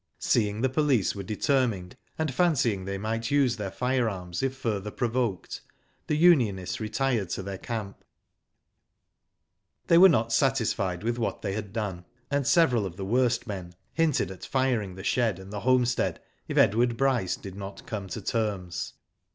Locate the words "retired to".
6.79-7.43